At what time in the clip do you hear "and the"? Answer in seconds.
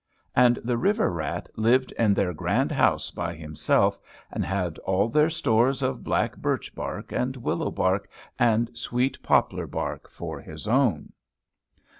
0.35-0.79